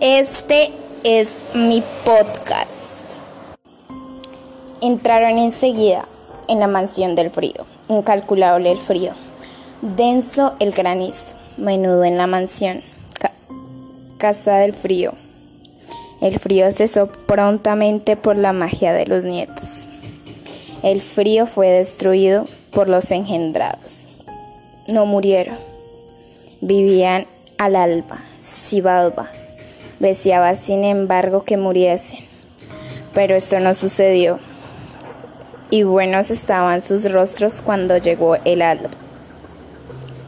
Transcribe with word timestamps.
Este 0.00 0.72
es 1.04 1.42
mi 1.52 1.82
podcast. 2.06 3.04
Entraron 4.80 5.36
enseguida 5.36 6.08
en 6.48 6.58
la 6.58 6.68
mansión 6.68 7.14
del 7.14 7.28
frío, 7.28 7.66
incalculable 7.90 8.72
el 8.72 8.78
frío, 8.78 9.12
denso 9.82 10.54
el 10.58 10.72
granizo, 10.72 11.34
menudo 11.58 12.04
en 12.04 12.16
la 12.16 12.26
mansión, 12.26 12.80
casa 14.16 14.56
del 14.56 14.72
frío. 14.72 15.12
El 16.22 16.38
frío 16.38 16.72
cesó 16.72 17.12
prontamente 17.12 18.16
por 18.16 18.36
la 18.36 18.54
magia 18.54 18.94
de 18.94 19.04
los 19.04 19.24
nietos. 19.24 19.86
El 20.82 21.02
frío 21.02 21.46
fue 21.46 21.68
destruido 21.68 22.46
por 22.70 22.88
los 22.88 23.10
engendrados. 23.10 24.08
No 24.88 25.04
murieron. 25.04 25.58
Vivían 26.62 27.26
al 27.58 27.76
alba, 27.76 28.22
Sibalba. 28.38 29.28
Deseaba, 30.00 30.54
sin 30.54 30.82
embargo, 30.84 31.44
que 31.44 31.58
muriesen. 31.58 32.20
Pero 33.12 33.36
esto 33.36 33.60
no 33.60 33.74
sucedió. 33.74 34.38
Y 35.68 35.82
buenos 35.82 36.30
estaban 36.30 36.80
sus 36.80 37.12
rostros 37.12 37.60
cuando 37.60 37.98
llegó 37.98 38.36
el 38.46 38.62
alba. 38.62 38.88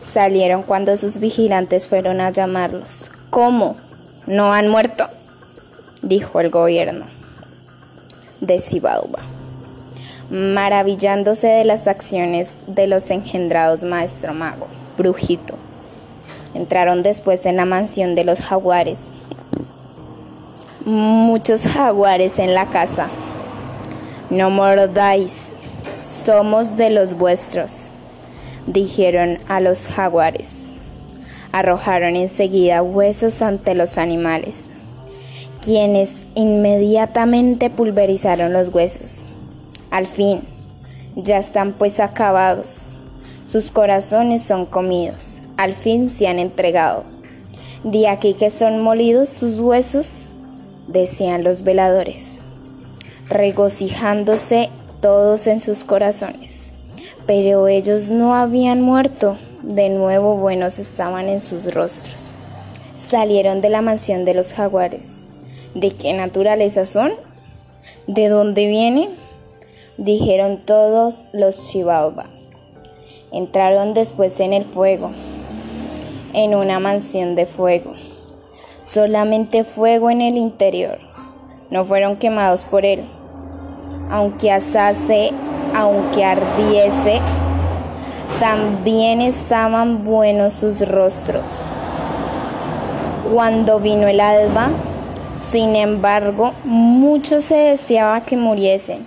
Salieron 0.00 0.62
cuando 0.62 0.96
sus 0.96 1.18
vigilantes 1.18 1.86
fueron 1.86 2.22
a 2.22 2.30
llamarlos. 2.30 3.10
¿Cómo? 3.28 3.76
¿No 4.26 4.54
han 4.54 4.68
muerto? 4.68 5.06
dijo 6.00 6.40
el 6.40 6.48
gobierno 6.48 7.04
de 8.40 8.58
Sibalba, 8.58 9.20
maravillándose 10.30 11.48
de 11.48 11.64
las 11.64 11.88
acciones 11.88 12.58
de 12.68 12.86
los 12.86 13.10
engendrados 13.10 13.82
maestro 13.84 14.32
mago, 14.32 14.68
brujito. 14.96 15.56
Entraron 16.54 17.02
después 17.02 17.44
en 17.44 17.56
la 17.56 17.64
mansión 17.66 18.14
de 18.14 18.24
los 18.24 18.40
jaguares 18.40 19.10
muchos 20.88 21.66
jaguares 21.66 22.38
en 22.38 22.54
la 22.54 22.66
casa. 22.66 23.08
No 24.30 24.48
mordáis, 24.50 25.54
somos 26.24 26.76
de 26.76 26.90
los 26.90 27.14
vuestros, 27.14 27.90
dijeron 28.66 29.38
a 29.48 29.60
los 29.60 29.86
jaguares. 29.86 30.70
Arrojaron 31.52 32.16
enseguida 32.16 32.82
huesos 32.82 33.42
ante 33.42 33.74
los 33.74 33.98
animales, 33.98 34.68
quienes 35.60 36.24
inmediatamente 36.34 37.70
pulverizaron 37.70 38.52
los 38.52 38.68
huesos. 38.68 39.26
Al 39.90 40.06
fin, 40.06 40.42
ya 41.16 41.38
están 41.38 41.72
pues 41.72 42.00
acabados. 42.00 42.86
Sus 43.46 43.70
corazones 43.70 44.42
son 44.42 44.66
comidos, 44.66 45.40
al 45.56 45.72
fin 45.72 46.10
se 46.10 46.28
han 46.28 46.38
entregado. 46.38 47.04
De 47.84 48.08
aquí 48.08 48.34
que 48.34 48.50
son 48.50 48.80
molidos 48.80 49.28
sus 49.28 49.60
huesos 49.60 50.24
decían 50.88 51.44
los 51.44 51.62
veladores, 51.62 52.40
regocijándose 53.28 54.70
todos 55.00 55.46
en 55.46 55.60
sus 55.60 55.84
corazones. 55.84 56.72
Pero 57.26 57.68
ellos 57.68 58.10
no 58.10 58.34
habían 58.34 58.80
muerto, 58.80 59.36
de 59.62 59.90
nuevo 59.90 60.36
buenos 60.36 60.78
estaban 60.78 61.28
en 61.28 61.40
sus 61.40 61.72
rostros. 61.72 62.32
Salieron 62.96 63.60
de 63.60 63.68
la 63.68 63.82
mansión 63.82 64.24
de 64.24 64.34
los 64.34 64.54
jaguares. 64.54 65.24
¿De 65.74 65.90
qué 65.90 66.14
naturaleza 66.14 66.86
son? 66.86 67.12
¿De 68.06 68.28
dónde 68.28 68.66
vienen? 68.66 69.10
Dijeron 69.98 70.62
todos 70.64 71.26
los 71.32 71.70
Chivalba. 71.70 72.26
Entraron 73.30 73.92
después 73.92 74.40
en 74.40 74.54
el 74.54 74.64
fuego, 74.64 75.10
en 76.32 76.54
una 76.54 76.80
mansión 76.80 77.34
de 77.34 77.44
fuego 77.44 77.94
solamente 78.88 79.64
fuego 79.64 80.10
en 80.10 80.22
el 80.22 80.36
interior. 80.36 80.98
No 81.70 81.84
fueron 81.84 82.16
quemados 82.16 82.64
por 82.64 82.86
él. 82.86 83.04
Aunque 84.10 84.50
asase, 84.50 85.30
aunque 85.74 86.24
ardiese, 86.24 87.20
también 88.40 89.20
estaban 89.20 90.04
buenos 90.04 90.54
sus 90.54 90.86
rostros. 90.88 91.60
Cuando 93.32 93.78
vino 93.78 94.08
el 94.08 94.20
alba, 94.20 94.70
sin 95.36 95.76
embargo, 95.76 96.54
mucho 96.64 97.42
se 97.42 97.56
deseaba 97.56 98.22
que 98.22 98.38
muriesen. 98.38 99.06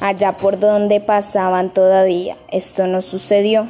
Allá 0.00 0.36
por 0.36 0.60
donde 0.60 1.00
pasaban 1.00 1.70
todavía, 1.70 2.36
esto 2.52 2.86
no 2.86 3.02
sucedió, 3.02 3.66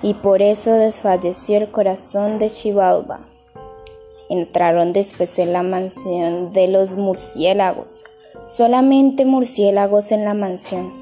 y 0.00 0.14
por 0.14 0.42
eso 0.42 0.72
desfalleció 0.74 1.56
el 1.56 1.68
corazón 1.72 2.38
de 2.38 2.50
Chivalba. 2.50 3.18
Entraron 4.28 4.92
después 4.92 5.38
en 5.38 5.52
la 5.52 5.62
mansión 5.62 6.52
de 6.52 6.66
los 6.66 6.96
murciélagos. 6.96 8.02
Solamente 8.44 9.24
murciélagos 9.24 10.10
en 10.10 10.24
la 10.24 10.34
mansión. 10.34 10.92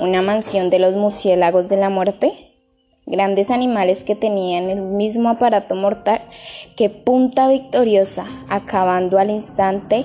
Una 0.00 0.20
mansión 0.20 0.68
de 0.68 0.80
los 0.80 0.94
murciélagos 0.94 1.68
de 1.68 1.76
la 1.76 1.90
muerte. 1.90 2.32
Grandes 3.06 3.50
animales 3.52 4.02
que 4.02 4.16
tenían 4.16 4.68
el 4.68 4.80
mismo 4.80 5.28
aparato 5.28 5.76
mortal 5.76 6.20
que 6.76 6.90
Punta 6.90 7.48
Victoriosa, 7.48 8.26
acabando 8.48 9.18
al 9.18 9.30
instante 9.30 10.04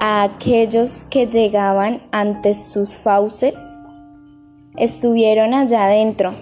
a 0.00 0.24
aquellos 0.24 1.04
que 1.04 1.26
llegaban 1.26 2.02
ante 2.10 2.54
sus 2.54 2.94
fauces. 2.94 3.54
Estuvieron 4.76 5.54
allá 5.54 5.86
adentro, 5.86 6.34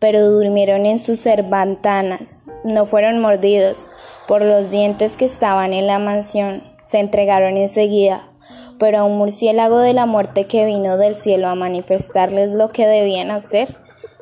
pero 0.00 0.28
durmieron 0.28 0.86
en 0.86 0.98
sus 0.98 1.20
cervantanas, 1.20 2.42
no 2.64 2.86
fueron 2.86 3.20
mordidos 3.20 3.88
por 4.30 4.44
los 4.44 4.70
dientes 4.70 5.16
que 5.16 5.24
estaban 5.24 5.72
en 5.72 5.88
la 5.88 5.98
mansión, 5.98 6.62
se 6.84 7.00
entregaron 7.00 7.56
enseguida, 7.56 8.28
pero 8.78 9.00
a 9.00 9.02
un 9.02 9.18
murciélago 9.18 9.78
de 9.78 9.92
la 9.92 10.06
muerte 10.06 10.46
que 10.46 10.66
vino 10.66 10.98
del 10.98 11.16
cielo 11.16 11.48
a 11.48 11.56
manifestarles 11.56 12.50
lo 12.50 12.68
que 12.68 12.86
debían 12.86 13.32
hacer, 13.32 13.76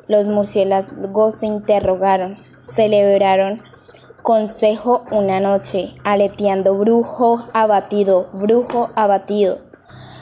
los 0.07 0.25
murciélagos 0.25 1.35
se 1.35 1.45
interrogaron, 1.45 2.39
celebraron 2.57 3.61
consejo 4.23 5.03
una 5.11 5.39
noche, 5.39 5.93
aleteando 6.03 6.73
brujo 6.73 7.45
abatido, 7.53 8.29
brujo 8.33 8.89
abatido. 8.95 9.59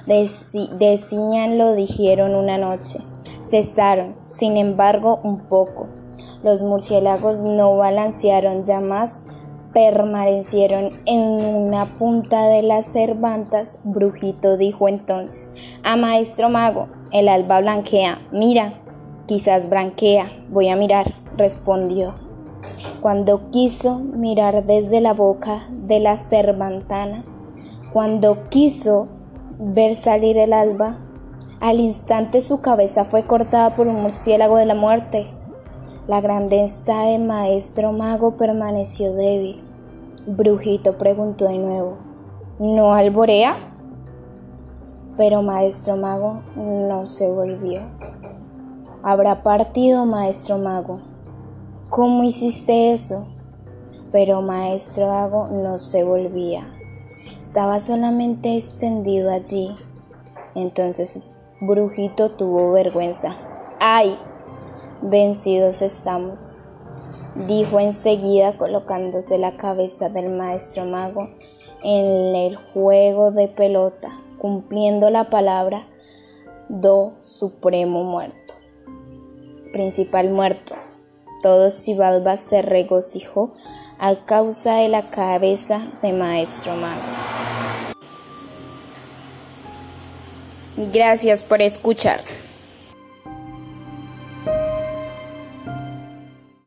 decían 0.06 1.58
lo 1.58 1.76
dijeron 1.76 2.36
una 2.36 2.58
noche. 2.58 3.00
Cesaron, 3.50 4.18
sin 4.26 4.58
embargo, 4.58 5.22
un 5.24 5.48
poco. 5.48 5.88
Los 6.44 6.62
murciélagos 6.62 7.42
no 7.42 7.78
balancearon 7.78 8.64
ya 8.64 8.82
más, 8.82 9.24
permanecieron 9.74 10.92
en 11.06 11.22
una 11.22 11.86
punta 11.86 12.48
de 12.48 12.62
las 12.62 12.86
cervantas. 12.86 13.80
Brujito 13.84 14.58
dijo 14.58 14.88
entonces, 14.88 15.54
a 15.84 15.96
maestro 15.96 16.50
mago, 16.50 16.88
el 17.12 17.30
alba 17.30 17.60
blanquea, 17.62 18.20
mira, 18.32 18.74
quizás 19.28 19.70
blanquea, 19.70 20.32
voy 20.50 20.70
a 20.70 20.76
mirar, 20.76 21.14
respondió. 21.38 22.16
Cuando 23.02 23.52
quiso 23.52 24.00
mirar 24.00 24.66
desde 24.66 25.02
la 25.02 25.14
boca 25.14 25.68
de 25.72 26.00
la 26.00 26.18
cervantana, 26.18 27.24
cuando 27.94 28.50
quiso 28.50 29.08
ver 29.60 29.96
salir 29.96 30.38
el 30.38 30.54
alba, 30.54 30.98
al 31.60 31.80
instante 31.80 32.42
su 32.42 32.62
cabeza 32.62 33.06
fue 33.06 33.24
cortada 33.24 33.72
por 33.72 33.88
un 33.88 34.02
murciélago 34.02 34.58
de 34.58 34.66
la 34.66 34.76
muerte. 34.76 35.28
La 36.08 36.22
grandeza 36.22 37.02
del 37.02 37.26
maestro 37.26 37.92
mago 37.92 38.38
permaneció 38.38 39.14
débil. 39.14 39.62
Brujito 40.26 40.98
preguntó 40.98 41.50
de 41.50 41.58
nuevo, 41.58 41.98
¿no 42.60 42.94
alborea? 42.94 43.54
Pero 45.18 45.42
maestro 45.42 45.98
mago 45.98 46.44
no 46.56 47.08
se 47.08 47.30
volvió. 47.30 47.82
Habrá 49.04 49.44
partido, 49.44 50.06
maestro 50.06 50.58
mago. 50.58 51.02
¿Cómo 51.90 52.24
hiciste 52.24 52.94
eso? 52.94 53.28
Pero 54.14 54.42
maestro 54.42 55.08
mago 55.08 55.50
no 55.50 55.78
se 55.78 56.06
volvía. 56.06 56.74
Estaba 57.42 57.82
solamente 57.82 58.56
extendido 58.56 59.30
allí. 59.30 59.76
Entonces 60.56 61.20
Brujito 61.60 62.32
tuvo 62.32 62.72
vergüenza. 62.72 63.36
¡Ay! 63.82 64.18
Vencidos 65.02 65.84
estamos, 65.84 66.64
dijo 67.48 67.80
enseguida 67.80 68.58
colocándose 68.58 69.38
la 69.38 69.56
cabeza 69.56 70.10
del 70.10 70.30
maestro 70.30 70.86
mago 70.86 71.30
en 71.84 72.36
el 72.36 72.56
juego 72.56 73.32
de 73.32 73.48
pelota, 73.48 74.20
cumpliendo 74.40 75.12
la 75.12 75.30
palabra 75.30 75.86
do 76.68 77.14
supremo 77.22 78.04
muerto. 78.04 78.56
Principal 79.72 80.32
muerto. 80.32 80.76
Todo 81.44 81.70
Xibalba 81.70 82.36
se 82.36 82.64
regocijó 82.64 83.52
a 84.00 84.16
causa 84.26 84.78
de 84.78 84.90
la 84.90 85.12
cabeza 85.12 85.88
de 86.02 86.12
maestro 86.12 86.76
mago. 86.76 87.02
Gracias 90.92 91.44
por 91.44 91.62
escuchar. 91.62 92.22